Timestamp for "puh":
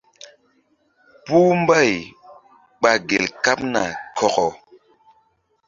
1.25-1.51